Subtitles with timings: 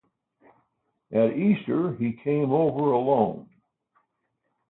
[1.11, 3.51] At Easter he came over alone.